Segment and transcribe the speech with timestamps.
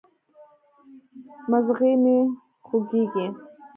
[1.49, 2.17] مځغی مي
[2.65, 3.25] خوږیږي